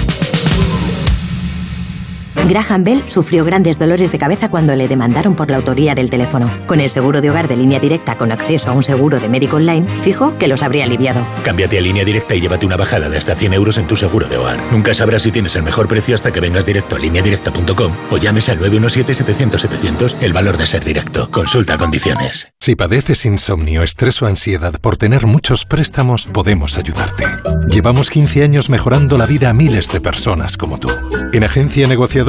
Graham 2.47 2.83
Bell 2.83 3.03
sufrió 3.07 3.43
grandes 3.43 3.77
dolores 3.77 4.11
de 4.11 4.17
cabeza 4.17 4.49
cuando 4.49 4.75
le 4.75 4.87
demandaron 4.87 5.35
por 5.35 5.49
la 5.49 5.57
autoría 5.57 5.95
del 5.95 6.09
teléfono. 6.09 6.49
Con 6.65 6.79
el 6.79 6.89
seguro 6.89 7.21
de 7.21 7.29
hogar 7.29 7.47
de 7.47 7.57
línea 7.57 7.79
directa 7.79 8.15
con 8.15 8.31
acceso 8.31 8.69
a 8.69 8.73
un 8.73 8.83
seguro 8.83 9.19
de 9.19 9.29
médico 9.29 9.57
online, 9.57 9.85
fijo 10.01 10.37
que 10.37 10.47
los 10.47 10.63
habría 10.63 10.85
aliviado. 10.85 11.21
Cámbiate 11.43 11.77
a 11.77 11.81
línea 11.81 12.05
directa 12.05 12.35
y 12.35 12.41
llévate 12.41 12.65
una 12.65 12.77
bajada 12.77 13.09
de 13.09 13.17
hasta 13.17 13.35
100 13.35 13.53
euros 13.53 13.77
en 13.77 13.87
tu 13.87 13.95
seguro 13.95 14.27
de 14.27 14.37
hogar. 14.37 14.59
Nunca 14.71 14.93
sabrás 14.93 15.23
si 15.23 15.31
tienes 15.31 15.55
el 15.55 15.63
mejor 15.63 15.87
precio 15.87 16.15
hasta 16.15 16.31
que 16.31 16.39
vengas 16.39 16.65
directo 16.65 16.95
a 16.95 16.99
lineadirecta.com 16.99 17.93
o 18.11 18.17
llames 18.17 18.49
al 18.49 18.59
917-700-700 18.59 20.15
el 20.21 20.33
valor 20.33 20.57
de 20.57 20.65
ser 20.65 20.83
directo. 20.83 21.29
Consulta 21.31 21.77
condiciones. 21.77 22.53
Si 22.59 22.75
padeces 22.75 23.25
insomnio, 23.25 23.83
estrés 23.83 24.21
o 24.21 24.27
ansiedad 24.27 24.73
por 24.79 24.97
tener 24.97 25.25
muchos 25.25 25.65
préstamos, 25.65 26.25
podemos 26.25 26.77
ayudarte. 26.77 27.25
Llevamos 27.67 28.09
15 28.09 28.43
años 28.43 28.69
mejorando 28.69 29.17
la 29.17 29.25
vida 29.25 29.49
a 29.49 29.53
miles 29.53 29.91
de 29.91 30.01
personas 30.01 30.57
como 30.57 30.79
tú. 30.79 30.89
En 31.31 31.43
Agencia 31.43 31.87
Negociadora 31.87 32.28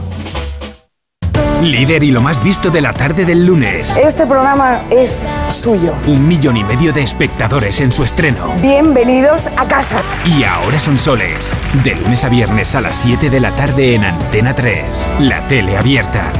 Líder 1.61 2.03
y 2.03 2.09
lo 2.09 2.21
más 2.21 2.43
visto 2.43 2.71
de 2.71 2.81
la 2.81 2.91
tarde 2.91 3.23
del 3.23 3.45
lunes. 3.45 3.95
Este 3.95 4.25
programa 4.25 4.81
es 4.89 5.31
suyo. 5.47 5.93
Un 6.07 6.27
millón 6.27 6.57
y 6.57 6.63
medio 6.63 6.91
de 6.91 7.03
espectadores 7.03 7.81
en 7.81 7.91
su 7.91 8.03
estreno. 8.03 8.51
Bienvenidos 8.63 9.45
a 9.57 9.67
casa. 9.67 10.01
Y 10.25 10.43
ahora 10.43 10.79
son 10.79 10.97
soles. 10.97 11.51
De 11.83 11.93
lunes 11.93 12.23
a 12.23 12.29
viernes 12.29 12.73
a 12.75 12.81
las 12.81 12.95
7 12.95 13.29
de 13.29 13.39
la 13.39 13.51
tarde 13.55 13.93
en 13.93 14.05
Antena 14.05 14.55
3. 14.55 15.07
La 15.19 15.47
tele 15.47 15.77
abierta. 15.77 16.33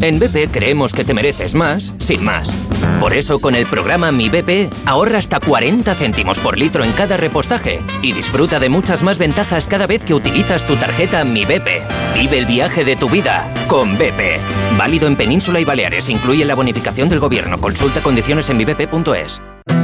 En 0.00 0.18
BP 0.18 0.50
creemos 0.50 0.92
que 0.92 1.04
te 1.04 1.14
mereces 1.14 1.54
más, 1.54 1.94
sin 1.98 2.24
más. 2.24 2.56
Por 3.00 3.14
eso, 3.14 3.38
con 3.38 3.54
el 3.54 3.66
programa 3.66 4.12
Mi 4.12 4.28
BP, 4.28 4.72
ahorra 4.84 5.18
hasta 5.18 5.40
40 5.40 5.94
céntimos 5.94 6.38
por 6.38 6.58
litro 6.58 6.84
en 6.84 6.92
cada 6.92 7.16
repostaje 7.16 7.82
y 8.02 8.12
disfruta 8.12 8.58
de 8.58 8.68
muchas 8.68 9.02
más 9.02 9.18
ventajas 9.18 9.66
cada 9.66 9.86
vez 9.86 10.02
que 10.02 10.14
utilizas 10.14 10.66
tu 10.66 10.76
tarjeta 10.76 11.24
Mi 11.24 11.44
BP. 11.44 11.82
Vive 12.14 12.38
el 12.38 12.46
viaje 12.46 12.84
de 12.84 12.96
tu 12.96 13.08
vida 13.08 13.52
con 13.68 13.96
BP. 13.96 14.40
Válido 14.76 15.06
en 15.06 15.16
Península 15.16 15.60
y 15.60 15.64
Baleares. 15.64 16.08
Incluye 16.08 16.44
la 16.44 16.54
bonificación 16.54 17.08
del 17.08 17.20
gobierno. 17.20 17.60
Consulta 17.60 18.00
condiciones 18.00 18.50
en 18.50 18.56
mibp.es. 18.56 19.40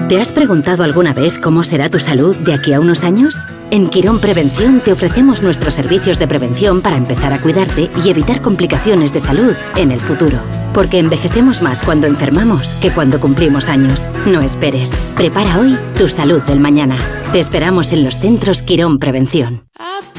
¿Te 0.09 0.21
has 0.21 0.31
preguntado 0.31 0.85
alguna 0.85 1.15
vez 1.15 1.39
cómo 1.39 1.65
será 1.65 1.89
tu 1.89 1.99
salud 1.99 2.37
de 2.37 2.53
aquí 2.53 2.75
a 2.75 2.81
unos 2.81 3.03
años? 3.03 3.47
En 3.71 3.89
Quirón 3.89 4.21
Prevención 4.21 4.81
te 4.81 4.93
ofrecemos 4.93 5.43
nuestros 5.43 5.73
servicios 5.73 6.19
de 6.19 6.29
prevención 6.29 6.83
para 6.83 6.99
empezar 6.99 7.33
a 7.33 7.41
cuidarte 7.41 7.89
y 8.05 8.11
evitar 8.11 8.43
complicaciones 8.43 9.15
de 9.15 9.21
salud 9.21 9.55
en 9.77 9.91
el 9.91 10.01
futuro. 10.03 10.39
Porque 10.75 10.99
envejecemos 10.99 11.63
más 11.63 11.83
cuando 11.83 12.07
enfermamos 12.07 12.75
que 12.77 12.91
cuando 12.91 13.21
cumplimos 13.21 13.69
años. 13.69 14.09
No 14.27 14.41
esperes. 14.41 14.95
Prepara 15.17 15.59
hoy 15.59 15.79
tu 15.97 16.09
salud 16.09 16.43
del 16.43 16.61
mañana. 16.61 16.97
Te 17.33 17.41
esperamos 17.41 17.93
en 17.93 18.05
los 18.05 18.19
centros 18.19 18.63
Quirón 18.63 18.99
Prevención. 18.99 19.65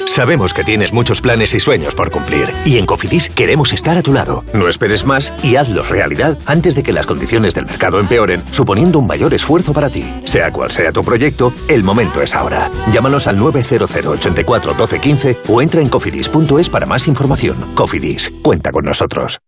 Sabemos 0.05 0.53
que 0.53 0.63
tienes 0.63 0.93
muchos 0.93 1.21
planes 1.21 1.53
y 1.53 1.59
sueños 1.59 1.95
por 1.95 2.11
cumplir 2.11 2.53
y 2.65 2.77
en 2.77 2.85
Cofidis 2.85 3.29
queremos 3.29 3.73
estar 3.73 3.97
a 3.97 4.01
tu 4.01 4.13
lado. 4.13 4.43
No 4.53 4.67
esperes 4.67 5.05
más 5.05 5.33
y 5.41 5.55
hazlos 5.55 5.89
realidad 5.89 6.37
antes 6.45 6.75
de 6.75 6.83
que 6.83 6.93
las 6.93 7.05
condiciones 7.05 7.55
del 7.55 7.65
mercado 7.65 7.99
empeoren, 7.99 8.43
suponiendo 8.51 8.99
un 8.99 9.07
mayor 9.07 9.33
esfuerzo 9.33 9.73
para 9.73 9.89
ti. 9.89 10.05
Sea 10.25 10.51
cual 10.51 10.71
sea 10.71 10.91
tu 10.91 11.03
proyecto, 11.03 11.53
el 11.67 11.83
momento 11.83 12.21
es 12.21 12.35
ahora. 12.35 12.69
Llámanos 12.91 13.27
al 13.27 13.39
900 13.39 13.95
84 13.95 14.73
12 14.73 14.99
15 14.99 15.37
o 15.47 15.61
entra 15.61 15.81
en 15.81 15.89
cofidis.es 15.89 16.69
para 16.69 16.85
más 16.85 17.07
información. 17.07 17.57
Cofidis, 17.75 18.31
cuenta 18.43 18.71
con 18.71 18.85
nosotros. 18.85 19.39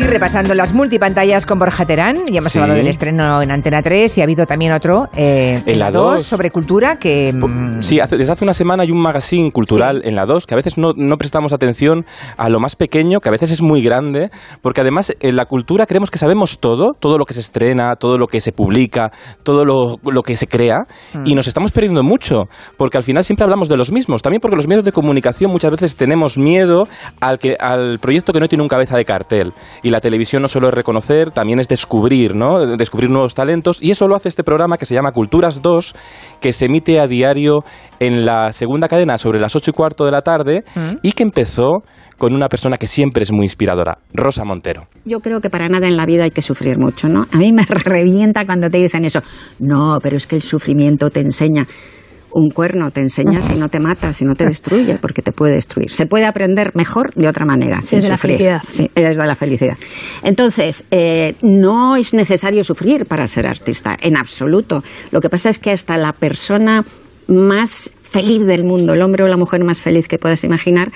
Aquí 0.00 0.08
repasando 0.08 0.54
las 0.54 0.72
multipantallas 0.72 1.44
con 1.44 1.58
Borja 1.58 1.84
Terán. 1.84 2.24
Ya 2.32 2.38
hemos 2.38 2.52
Sí. 2.52 2.58
hablado 2.58 2.78
del 2.78 2.88
estreno 2.88 3.42
en 3.42 3.50
Antena 3.50 3.82
3 3.82 4.16
y 4.16 4.22
ha 4.22 4.24
habido 4.24 4.46
también 4.46 4.72
otro 4.72 5.08
eh, 5.14 5.60
En 5.66 5.78
la 5.78 5.90
2. 5.90 6.22
sobre 6.22 6.50
cultura 6.50 6.96
que... 6.96 7.34
mm, 7.34 7.82
Sí, 7.82 8.00
hace- 8.00 8.16
desde 8.16 8.32
hace 8.32 8.42
una 8.46 8.54
semana 8.54 8.82
hay 8.84 8.90
un 8.92 8.98
magazine 9.02 9.50
cultural 9.52 10.00
en 10.04 10.14
la 10.16 10.24
2 10.24 10.46
que 10.46 10.54
a 10.54 10.56
veces 10.56 10.78
no, 10.78 10.92
no 10.96 11.16
prestamos 11.18 11.52
atención 11.52 12.06
a 12.38 12.48
lo 12.48 12.60
más 12.60 12.76
pequeño, 12.76 13.20
que 13.20 13.28
a 13.28 13.32
veces 13.32 13.50
es 13.50 13.60
muy 13.60 13.82
grande, 13.82 14.30
porque 14.62 14.80
además 14.80 15.14
en 15.20 15.36
la 15.36 15.44
cultura 15.44 15.84
creemos 15.84 16.10
que 16.10 16.16
sabemos 16.16 16.60
todo, 16.60 16.94
todo 16.98 17.18
lo 17.18 17.26
que 17.26 17.34
se 17.34 17.40
estrena, 17.40 17.94
todo 17.96 18.16
lo 18.16 18.26
que 18.26 18.40
se 18.40 18.52
publica, 18.52 19.10
todo 19.42 19.66
lo, 19.66 19.96
lo 20.10 20.22
que 20.22 20.34
se 20.36 20.46
crea, 20.46 20.78
Mm. 21.12 21.24
y 21.26 21.34
nos 21.34 21.46
estamos 21.46 21.72
perdiendo 21.72 22.02
mucho, 22.02 22.44
porque 22.78 22.96
al 22.96 23.04
final 23.04 23.22
siempre 23.22 23.44
hablamos 23.44 23.68
de 23.68 23.76
los 23.76 23.92
mismos, 23.92 24.22
también 24.22 24.40
porque 24.40 24.56
los 24.56 24.66
medios 24.66 24.84
de 24.84 24.92
comunicación 24.92 25.50
muchas 25.52 25.72
veces 25.72 25.94
tenemos 25.96 26.38
miedo 26.38 26.84
al, 27.20 27.38
que, 27.38 27.54
al 27.60 27.98
proyecto 27.98 28.32
que 28.32 28.40
no 28.40 28.48
tiene 28.48 28.62
un 28.62 28.68
cabeza 28.70 28.96
de 28.96 29.04
cartel, 29.04 29.52
y 29.82 29.89
la 29.90 30.00
televisión 30.00 30.42
no 30.42 30.48
solo 30.48 30.68
es 30.68 30.74
reconocer, 30.74 31.30
también 31.30 31.60
es 31.60 31.68
descubrir, 31.68 32.34
¿no? 32.34 32.76
Descubrir 32.76 33.10
nuevos 33.10 33.34
talentos, 33.34 33.82
y 33.82 33.90
eso 33.90 34.08
lo 34.08 34.16
hace 34.16 34.28
este 34.28 34.44
programa 34.44 34.78
que 34.78 34.86
se 34.86 34.94
llama 34.94 35.12
Culturas 35.12 35.62
2, 35.62 35.94
que 36.40 36.52
se 36.52 36.66
emite 36.66 37.00
a 37.00 37.06
diario 37.06 37.64
en 37.98 38.24
la 38.24 38.52
segunda 38.52 38.88
cadena 38.88 39.18
sobre 39.18 39.40
las 39.40 39.54
ocho 39.56 39.70
y 39.70 39.74
cuarto 39.74 40.04
de 40.04 40.12
la 40.12 40.22
tarde, 40.22 40.64
y 41.02 41.12
que 41.12 41.22
empezó 41.22 41.78
con 42.18 42.34
una 42.34 42.48
persona 42.48 42.76
que 42.76 42.86
siempre 42.86 43.22
es 43.22 43.32
muy 43.32 43.46
inspiradora, 43.46 43.98
Rosa 44.12 44.44
Montero. 44.44 44.86
Yo 45.06 45.20
creo 45.20 45.40
que 45.40 45.48
para 45.48 45.68
nada 45.68 45.88
en 45.88 45.96
la 45.96 46.04
vida 46.04 46.24
hay 46.24 46.30
que 46.30 46.42
sufrir 46.42 46.78
mucho, 46.78 47.08
¿no? 47.08 47.24
A 47.32 47.38
mí 47.38 47.50
me 47.52 47.64
revienta 47.66 48.44
cuando 48.44 48.68
te 48.68 48.78
dicen 48.78 49.06
eso. 49.06 49.20
No, 49.58 49.98
pero 50.02 50.16
es 50.16 50.26
que 50.26 50.36
el 50.36 50.42
sufrimiento 50.42 51.08
te 51.08 51.20
enseña. 51.20 51.66
Un 52.32 52.50
cuerno 52.50 52.90
te 52.90 53.00
enseña 53.00 53.40
si 53.40 53.54
no 53.54 53.68
te 53.68 53.80
mata, 53.80 54.12
si 54.12 54.24
no 54.24 54.34
te 54.34 54.46
destruye, 54.46 54.96
porque 55.00 55.22
te 55.22 55.32
puede 55.32 55.54
destruir. 55.54 55.90
Se 55.90 56.06
puede 56.06 56.26
aprender 56.26 56.70
mejor 56.74 57.12
de 57.14 57.28
otra 57.28 57.44
manera, 57.44 57.82
sin 57.82 57.98
Desde 57.98 58.10
la 58.10 58.16
sufrir. 58.16 58.36
felicidad. 58.36 58.62
Sí, 58.68 58.90
desde 58.94 59.26
la 59.26 59.34
felicidad. 59.34 59.76
Entonces, 60.22 60.84
eh, 60.90 61.34
no 61.42 61.96
es 61.96 62.14
necesario 62.14 62.62
sufrir 62.64 63.06
para 63.06 63.26
ser 63.26 63.46
artista, 63.46 63.96
en 64.00 64.16
absoluto. 64.16 64.82
Lo 65.10 65.20
que 65.20 65.28
pasa 65.28 65.50
es 65.50 65.58
que 65.58 65.70
hasta 65.70 65.96
la 65.98 66.12
persona 66.12 66.84
más 67.28 67.90
feliz 68.02 68.44
del 68.46 68.64
mundo, 68.64 68.94
el 68.94 69.02
hombre 69.02 69.24
o 69.24 69.28
la 69.28 69.36
mujer 69.36 69.64
más 69.64 69.80
feliz 69.80 70.08
que 70.08 70.18
puedas 70.18 70.42
imaginar, 70.44 70.90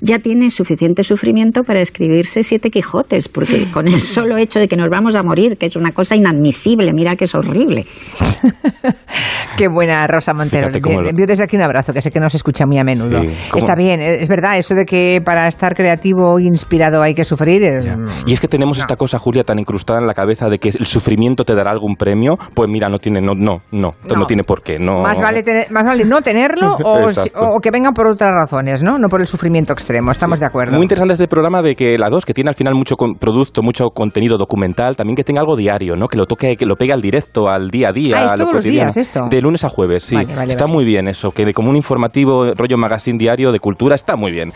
ya 0.00 0.18
tiene 0.18 0.50
suficiente 0.50 1.04
sufrimiento 1.04 1.64
para 1.64 1.80
escribirse 1.80 2.42
siete 2.44 2.70
Quijotes, 2.70 3.28
porque 3.28 3.64
con 3.72 3.88
el 3.88 4.02
solo 4.02 4.36
hecho 4.36 4.58
de 4.58 4.68
que 4.68 4.76
nos 4.76 4.88
vamos 4.90 5.14
a 5.14 5.22
morir, 5.22 5.56
que 5.56 5.66
es 5.66 5.76
una 5.76 5.92
cosa 5.92 6.16
inadmisible, 6.16 6.92
mira 6.92 7.16
que 7.16 7.24
es 7.24 7.34
horrible. 7.34 7.86
Qué 9.56 9.68
buena 9.68 10.06
Rosa 10.06 10.32
Montero. 10.32 10.68
Envío 10.72 11.26
desde 11.26 11.44
aquí 11.44 11.56
un 11.56 11.62
abrazo, 11.62 11.92
que 11.92 12.00
sé 12.00 12.10
que 12.10 12.20
nos 12.20 12.34
escucha 12.34 12.64
muy 12.66 12.78
a 12.78 12.84
menudo. 12.84 13.20
Sí, 13.20 13.28
Está 13.56 13.74
bien, 13.74 14.00
es 14.00 14.28
verdad, 14.28 14.56
eso 14.58 14.74
de 14.74 14.86
que 14.86 15.20
para 15.24 15.48
estar 15.48 15.74
creativo 15.74 16.38
e 16.38 16.44
inspirado 16.44 17.02
hay 17.02 17.14
que 17.14 17.24
sufrir. 17.24 17.62
es- 17.62 17.86
Y 18.26 18.32
es 18.32 18.40
que 18.40 18.48
tenemos 18.48 18.78
esta 18.78 18.96
cosa, 18.96 19.18
Julia, 19.18 19.44
tan 19.44 19.58
incrustada 19.58 19.98
en 20.00 20.06
la 20.06 20.14
cabeza 20.14 20.48
de 20.48 20.58
que 20.58 20.68
el 20.70 20.86
sufrimiento 20.86 21.44
te 21.44 21.54
dará 21.54 21.70
algún 21.70 21.96
premio, 21.96 22.38
pues 22.54 22.70
mira, 22.70 22.88
no 22.88 22.98
tiene, 22.98 23.20
no, 23.20 23.34
no, 23.34 23.62
no, 23.72 23.92
no, 24.08 24.16
No. 24.16 24.26
tiene 24.26 24.44
por 24.44 24.62
qué, 24.62 24.78
no. 24.78 25.02
Más, 25.02 25.20
vale 25.20 25.42
tener- 25.42 25.70
más 25.70 25.84
vale 25.84 26.04
no 26.04 26.22
tenerlo 26.22 26.76
o, 26.84 27.60
que 27.60 27.70
vengan 27.70 27.92
por 27.92 28.06
otras 28.06 28.30
razones, 28.32 28.82
¿no? 28.82 28.98
No 28.98 29.08
por 29.08 29.20
el 29.20 29.26
sufrimiento 29.26 29.72
extremo, 29.72 29.89
estamos 30.12 30.40
de 30.40 30.46
acuerdo. 30.46 30.72
Muy 30.74 30.82
interesante 30.82 31.12
este 31.14 31.28
programa 31.28 31.62
de 31.62 31.74
que 31.74 31.96
la 31.98 32.08
2, 32.08 32.24
que 32.24 32.34
tiene 32.34 32.50
al 32.50 32.54
final 32.54 32.74
mucho 32.74 32.96
con- 32.96 33.14
producto, 33.14 33.62
mucho 33.62 33.88
contenido 33.90 34.36
documental, 34.38 34.96
también 34.96 35.16
que 35.16 35.24
tenga 35.24 35.40
algo 35.40 35.56
diario, 35.56 35.96
¿no? 35.96 36.06
Que 36.08 36.16
lo 36.16 36.26
toque, 36.26 36.56
que 36.56 36.66
lo 36.66 36.76
pegue 36.76 36.92
al 36.92 37.00
directo, 37.02 37.48
al 37.48 37.68
día 37.70 37.88
a 37.88 37.92
día, 37.92 38.16
Ah, 38.22 38.26
¿es 38.26 38.32
a 38.32 38.36
lo 38.36 38.42
todos 38.44 38.54
los 38.56 38.64
cotidiano. 38.64 38.92
días 38.92 38.96
esto? 38.96 39.26
De 39.28 39.40
lunes 39.40 39.64
a 39.64 39.68
jueves, 39.68 40.02
sí. 40.04 40.16
Vale, 40.16 40.34
vale, 40.34 40.52
está 40.52 40.64
vale. 40.64 40.74
muy 40.74 40.84
bien 40.84 41.08
eso, 41.08 41.30
que 41.30 41.52
como 41.52 41.70
un 41.70 41.76
informativo 41.76 42.52
rollo 42.54 42.76
magazine 42.78 43.18
diario 43.18 43.52
de 43.52 43.58
cultura 43.58 43.94
está 43.94 44.16
muy 44.16 44.30
bien. 44.30 44.52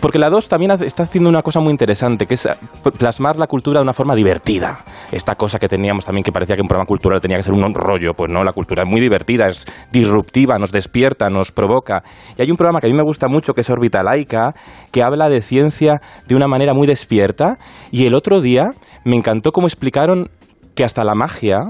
Porque 0.00 0.18
la 0.18 0.28
2 0.28 0.48
también 0.48 0.70
está 0.72 1.04
haciendo 1.04 1.30
una 1.30 1.40
cosa 1.42 1.60
muy 1.60 1.70
interesante, 1.70 2.26
que 2.26 2.34
es 2.34 2.44
ah, 2.46 2.56
plasmar 2.98 3.36
la 3.36 3.46
cultura 3.46 3.78
de 3.78 3.84
una 3.84 3.94
forma 3.94 4.14
divertida. 4.14 4.80
Esta 5.10 5.34
cosa 5.34 5.58
que 5.58 5.66
teníamos 5.68 6.04
también 6.04 6.22
que 6.24 6.32
parecía 6.32 6.56
que 6.56 6.62
un 6.62 6.68
programa 6.68 6.86
cultural 6.86 7.20
tenía 7.22 7.38
que 7.38 7.42
ser 7.42 7.54
un 7.54 7.72
rollo, 7.72 8.12
pues 8.14 8.30
no, 8.30 8.44
la 8.44 8.52
cultura 8.52 8.82
es 8.82 8.90
muy 8.90 9.00
divertida, 9.00 9.46
es 9.46 9.64
disruptiva, 9.92 10.58
nos 10.58 10.72
despierta, 10.72 11.30
nos 11.30 11.52
provoca. 11.52 12.02
Y 12.36 12.42
hay 12.42 12.50
un 12.50 12.56
programa 12.56 12.80
que 12.80 12.86
a 12.88 12.90
mí 12.90 12.94
me 12.96 13.02
gusta 13.02 13.28
mucho 13.28 13.54
que 13.54 13.62
es 13.62 13.70
Órbita 13.70 14.02
Laica, 14.02 14.50
que 14.92 15.02
habla 15.02 15.28
de 15.28 15.40
ciencia 15.42 16.00
de 16.26 16.34
una 16.36 16.46
manera 16.48 16.74
muy 16.74 16.86
despierta. 16.86 17.58
Y 17.90 18.06
el 18.06 18.14
otro 18.14 18.40
día 18.40 18.64
me 19.04 19.16
encantó 19.16 19.50
cómo 19.52 19.66
explicaron 19.66 20.30
que 20.74 20.84
hasta 20.84 21.04
la 21.04 21.14
magia 21.14 21.60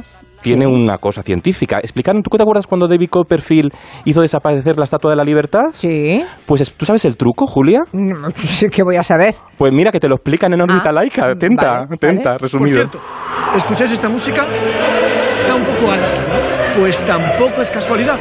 tiene 0.42 0.66
una 0.66 0.98
cosa 0.98 1.22
científica. 1.22 1.78
Explicaron, 1.78 2.22
¿tú 2.22 2.28
te 2.36 2.42
acuerdas 2.42 2.66
cuando 2.66 2.86
David 2.86 3.08
Copperfield 3.08 3.72
hizo 4.04 4.20
desaparecer 4.20 4.76
la 4.76 4.84
Estatua 4.84 5.10
de 5.10 5.16
la 5.16 5.24
Libertad? 5.24 5.60
Sí. 5.72 6.22
Pues 6.44 6.60
es- 6.60 6.74
¿tú 6.74 6.84
sabes 6.84 7.02
el 7.06 7.16
truco, 7.16 7.46
Julia? 7.46 7.80
¿Qué 8.72 8.82
voy 8.82 8.96
a 8.96 9.02
saber? 9.02 9.34
Pues 9.56 9.72
mira, 9.72 9.90
que 9.90 10.00
te 10.00 10.06
lo 10.08 10.16
explican 10.16 10.52
en 10.52 10.60
órbita 10.60 10.90
Ah, 10.90 10.92
laica. 10.92 11.26
Atenta, 11.28 11.70
vale, 11.70 11.86
atenta, 11.94 12.30
vale. 12.32 12.38
resumido. 12.38 12.76
Por 12.82 12.90
cierto, 12.90 13.00
¿escucháis 13.56 13.92
esta 13.92 14.08
música? 14.10 14.44
Está 15.38 15.54
un 15.54 15.62
poco 15.62 15.90
alta, 15.90 16.06
¿no? 16.06 16.80
Pues 16.80 16.98
tampoco 17.06 17.62
es 17.62 17.70
casualidad. 17.70 18.18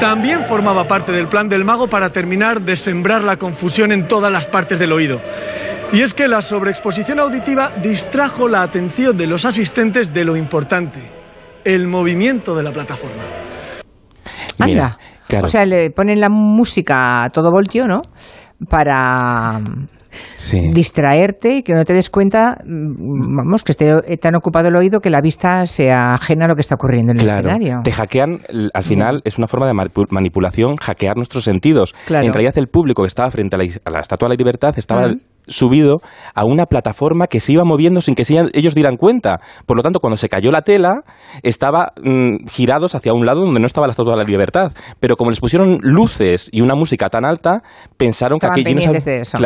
También 0.00 0.46
formaba 0.46 0.84
parte 0.84 1.12
del 1.12 1.28
plan 1.28 1.46
del 1.46 1.62
mago 1.62 1.86
para 1.86 2.10
terminar 2.10 2.62
de 2.62 2.74
sembrar 2.74 3.22
la 3.22 3.36
confusión 3.36 3.92
en 3.92 4.08
todas 4.08 4.32
las 4.32 4.46
partes 4.46 4.78
del 4.78 4.92
oído. 4.92 5.20
Y 5.92 6.00
es 6.00 6.14
que 6.14 6.26
la 6.26 6.40
sobreexposición 6.40 7.18
auditiva 7.18 7.72
distrajo 7.82 8.48
la 8.48 8.62
atención 8.62 9.14
de 9.14 9.26
los 9.26 9.44
asistentes 9.44 10.14
de 10.14 10.24
lo 10.24 10.36
importante, 10.36 11.00
el 11.64 11.86
movimiento 11.86 12.54
de 12.54 12.62
la 12.62 12.72
plataforma. 12.72 13.22
Anda. 14.58 14.96
claro. 15.28 15.44
O 15.44 15.48
sea, 15.48 15.66
le 15.66 15.90
ponen 15.90 16.18
la 16.18 16.30
música 16.30 17.24
a 17.24 17.28
todo 17.28 17.50
voltio, 17.50 17.86
¿no? 17.86 18.00
Para 18.66 19.60
Sí. 20.36 20.72
distraerte 20.72 21.56
y 21.56 21.62
que 21.62 21.74
no 21.74 21.84
te 21.84 21.92
des 21.94 22.10
cuenta, 22.10 22.58
mm, 22.64 23.36
vamos, 23.36 23.62
que 23.64 23.72
esté 23.72 24.16
tan 24.18 24.34
ocupado 24.34 24.68
el 24.68 24.76
oído 24.76 25.00
que 25.00 25.10
la 25.10 25.20
vista 25.20 25.66
sea 25.66 26.14
ajena 26.14 26.44
a 26.46 26.48
lo 26.48 26.54
que 26.54 26.60
está 26.62 26.74
ocurriendo 26.74 27.12
en 27.12 27.20
el 27.20 27.24
Claro, 27.26 27.40
escenario. 27.40 27.80
te 27.84 27.92
hackean, 27.92 28.38
al 28.74 28.82
final 28.82 29.20
es 29.24 29.38
una 29.38 29.46
forma 29.46 29.66
de 29.66 29.74
manipu- 29.74 30.10
manipulación, 30.10 30.76
hackear 30.76 31.16
nuestros 31.16 31.44
sentidos. 31.44 31.94
Claro. 32.06 32.26
En 32.26 32.32
realidad 32.32 32.54
el 32.58 32.68
público 32.68 33.02
que 33.02 33.08
estaba 33.08 33.30
frente 33.30 33.56
a 33.56 33.58
la, 33.58 33.64
a 33.84 33.90
la 33.90 34.00
Estatua 34.00 34.28
de 34.28 34.34
la 34.34 34.38
Libertad 34.38 34.74
estaba 34.76 35.08
Mm. 35.08 35.20
subido 35.46 36.00
a 36.34 36.44
una 36.44 36.66
plataforma 36.66 37.26
que 37.26 37.40
se 37.40 37.52
iba 37.52 37.64
moviendo 37.64 38.00
sin 38.00 38.14
que 38.14 38.22
ellos 38.52 38.74
dieran 38.74 38.96
cuenta. 38.96 39.40
Por 39.66 39.76
lo 39.76 39.82
tanto, 39.82 39.98
cuando 39.98 40.16
se 40.16 40.28
cayó 40.28 40.52
la 40.52 40.62
tela, 40.62 41.02
estaba 41.42 41.92
mm, 42.00 42.46
girados 42.48 42.94
hacia 42.94 43.12
un 43.14 43.24
lado 43.26 43.40
donde 43.44 43.58
no 43.58 43.66
estaba 43.66 43.86
la 43.86 43.90
Estatua 43.92 44.12
de 44.12 44.18
la 44.18 44.24
Libertad. 44.28 44.70
Pero 45.00 45.16
como 45.16 45.30
les 45.30 45.40
pusieron 45.40 45.78
luces 45.82 46.48
y 46.52 46.60
una 46.60 46.74
música 46.74 47.08
tan 47.08 47.24
alta, 47.24 47.62
pensaron 47.96 48.36
Estaban 48.36 48.54
que 48.54 48.60
aquello 48.60 48.92
no 48.92 48.92
de 49.00 49.20
eso. 49.22 49.36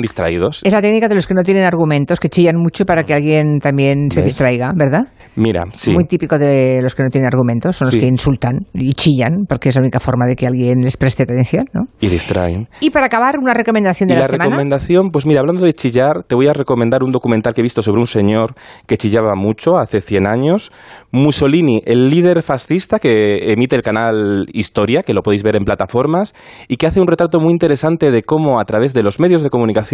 Estaban 0.00 0.30
distraídos. 0.30 0.60
Es 0.64 0.72
la 0.72 0.82
técnica 0.82 1.08
de 1.08 1.14
los 1.14 1.26
que 1.26 1.34
no 1.34 1.42
tienen 1.42 1.64
argumentos, 1.64 2.18
que 2.20 2.28
chillan 2.28 2.56
mucho 2.56 2.84
para 2.84 3.04
que 3.04 3.14
alguien 3.14 3.58
también 3.60 4.10
se 4.10 4.20
¿Ves? 4.20 4.26
distraiga, 4.32 4.72
¿verdad? 4.74 5.04
Mira, 5.36 5.62
sí. 5.72 5.92
Muy 5.92 6.04
típico 6.04 6.38
de 6.38 6.80
los 6.82 6.94
que 6.94 7.02
no 7.02 7.08
tienen 7.10 7.26
argumentos, 7.28 7.76
son 7.76 7.86
los 7.86 7.92
Sí. 7.92 8.00
que 8.00 8.06
insultan 8.06 8.66
y 8.74 8.92
chillan, 8.94 9.44
porque 9.48 9.68
es 9.68 9.74
la 9.76 9.80
única 9.80 10.00
forma 10.00 10.26
de 10.26 10.34
que 10.36 10.46
alguien 10.46 10.80
les 10.82 10.96
preste 10.96 11.22
atención, 11.24 11.66
¿no? 11.72 11.82
Y 12.00 12.08
distraen. 12.08 12.68
Y 12.80 12.90
para 12.90 13.06
acabar, 13.06 13.34
una 13.40 13.54
recomendación 13.54 14.08
de 14.08 14.14
y 14.14 14.16
la, 14.16 14.22
la, 14.22 14.26
semana. 14.28 14.44
recomendación, 14.44 15.10
pues 15.10 15.26
mira, 15.26 15.40
hablando 15.40 15.64
de 15.64 15.72
chillar, 15.72 16.24
te 16.26 16.34
voy 16.34 16.48
a 16.48 16.52
recomendar 16.52 17.02
un 17.02 17.10
documental 17.10 17.54
que 17.54 17.60
he 17.60 17.62
visto 17.62 17.82
sobre 17.82 18.00
un 18.00 18.06
señor 18.06 18.54
que 18.86 18.96
chillaba 18.96 19.34
mucho 19.34 19.76
hace 19.78 20.00
100 20.00 20.26
años. 20.26 20.70
Mussolini, 21.12 21.82
el 21.86 22.08
líder 22.08 22.42
fascista 22.42 22.98
que 22.98 23.52
emite 23.52 23.76
el 23.76 23.82
canal 23.82 24.46
Historia, 24.52 25.02
que 25.02 25.14
lo 25.14 25.22
podéis 25.22 25.42
ver 25.42 25.56
en 25.56 25.64
plataformas, 25.64 26.34
y 26.68 26.76
que 26.76 26.86
hace 26.86 27.00
un 27.00 27.06
retrato 27.06 27.40
muy 27.40 27.52
interesante 27.52 28.10
de 28.10 28.22
cómo 28.22 28.60
a 28.60 28.64
través 28.64 28.94
de 28.94 29.02
los 29.02 29.18
medios 29.20 29.42
de 29.42 29.50
comunicación 29.50 29.89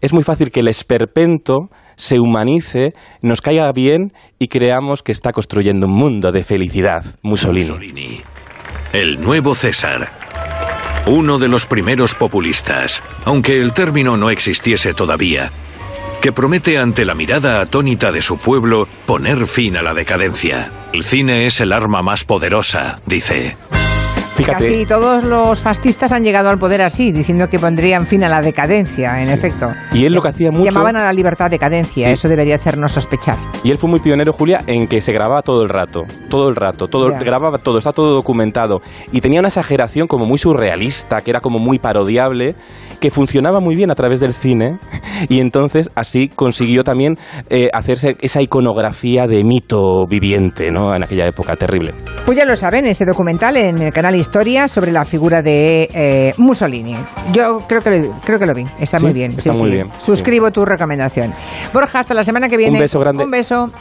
es 0.00 0.12
muy 0.12 0.22
fácil 0.22 0.50
que 0.50 0.60
el 0.60 0.68
esperpento 0.68 1.70
se 1.96 2.18
humanice, 2.18 2.92
nos 3.22 3.42
caiga 3.42 3.70
bien 3.72 4.12
y 4.38 4.48
creamos 4.48 5.02
que 5.02 5.12
está 5.12 5.32
construyendo 5.32 5.86
un 5.86 5.94
mundo 5.94 6.32
de 6.32 6.42
felicidad. 6.42 7.04
Mussolini. 7.22 8.22
El 8.92 9.20
nuevo 9.20 9.54
César. 9.54 10.10
Uno 11.06 11.38
de 11.38 11.48
los 11.48 11.66
primeros 11.66 12.14
populistas, 12.14 13.02
aunque 13.24 13.60
el 13.60 13.72
término 13.72 14.16
no 14.16 14.30
existiese 14.30 14.94
todavía, 14.94 15.50
que 16.20 16.32
promete 16.32 16.78
ante 16.78 17.04
la 17.04 17.14
mirada 17.14 17.60
atónita 17.60 18.12
de 18.12 18.20
su 18.20 18.38
pueblo 18.38 18.86
poner 19.06 19.46
fin 19.46 19.76
a 19.76 19.82
la 19.82 19.94
decadencia. 19.94 20.72
El 20.92 21.04
cine 21.04 21.46
es 21.46 21.60
el 21.60 21.72
arma 21.72 22.02
más 22.02 22.24
poderosa, 22.24 23.00
dice. 23.06 23.56
Fíjate. 24.40 24.64
Casi 24.64 24.86
todos 24.86 25.24
los 25.24 25.60
fascistas 25.60 26.12
han 26.12 26.24
llegado 26.24 26.48
al 26.48 26.58
poder 26.58 26.82
así, 26.82 27.12
diciendo 27.12 27.48
que 27.48 27.58
pondrían 27.58 28.06
fin 28.06 28.24
a 28.24 28.28
la 28.28 28.40
decadencia, 28.40 29.22
en 29.22 29.28
efecto. 29.30 29.68
Y 29.92 30.04
él 30.06 30.14
lo 30.14 30.22
que 30.22 30.28
hacía 30.28 30.50
mucho... 30.50 30.64
Llamaban 30.70 30.96
a 30.96 31.04
la 31.04 31.12
libertad 31.12 31.50
decadencia, 31.50 32.06
Sí. 32.08 32.12
eso 32.12 32.28
debería 32.28 32.56
hacernos 32.56 32.92
sospechar. 32.92 33.36
Y 33.62 33.70
él 33.70 33.78
fue 33.78 33.90
muy 33.90 34.00
pionero, 34.00 34.32
Julia, 34.32 34.62
en 34.66 34.86
que 34.86 35.00
se 35.00 35.12
grababa 35.12 35.42
todo 35.42 35.62
el 35.62 35.68
rato, 35.68 36.04
todo 36.28 36.48
el 36.48 36.56
rato, 36.56 36.86
todo 36.86 37.10
Ya. 37.10 37.18
grababa 37.18 37.58
todo, 37.58 37.78
está 37.78 37.92
todo 37.92 38.14
documentado. 38.14 38.80
Y 39.12 39.20
tenía 39.20 39.40
una 39.40 39.48
exageración 39.48 40.06
como 40.06 40.24
muy 40.26 40.38
surrealista, 40.38 41.18
que 41.20 41.30
era 41.30 41.40
como 41.40 41.58
muy 41.58 41.78
parodiable, 41.78 42.54
que 43.00 43.10
funcionaba 43.10 43.60
muy 43.60 43.74
bien 43.76 43.90
a 43.90 43.94
través 43.94 44.20
del 44.20 44.32
cine. 44.32 44.78
Y 45.28 45.40
entonces 45.40 45.90
así 45.94 46.28
consiguió 46.28 46.82
también 46.82 47.18
eh, 47.50 47.68
hacerse 47.74 48.16
esa 48.22 48.40
iconografía 48.40 49.26
de 49.26 49.44
mito 49.44 50.06
viviente, 50.08 50.70
¿no? 50.70 50.94
En 50.94 51.02
aquella 51.02 51.26
época 51.26 51.56
terrible. 51.56 51.92
Pues 52.24 52.38
ya 52.38 52.46
lo 52.46 52.56
saben, 52.56 52.86
ese 52.86 53.04
documental 53.04 53.58
en 53.58 53.82
el 53.82 53.92
canal 53.92 54.14
Historia 54.30 54.68
sobre 54.68 54.92
la 54.92 55.04
figura 55.04 55.42
de 55.42 55.88
eh, 55.92 56.32
Mussolini. 56.38 56.94
Yo 57.32 57.58
creo 57.66 57.80
que, 57.80 57.90
lo, 57.98 58.12
creo 58.24 58.38
que 58.38 58.46
lo 58.46 58.54
vi, 58.54 58.64
está 58.78 59.00
Sí, 59.00 59.04
muy 59.06 59.12
bien. 59.12 59.32
está 59.32 59.52
muy 59.52 59.72
bien. 59.72 59.88
Suscribo 59.98 60.52
tu 60.52 60.64
recomendación. 60.64 61.32
Borja, 61.74 61.98
hasta 61.98 62.14
la 62.14 62.22
semana 62.22 62.48
que 62.48 62.56
viene. 62.56 62.74
Un 62.74 62.80
beso 62.80 63.00
grande. 63.00 63.24
Un 63.24 63.30
beso. 63.32 63.72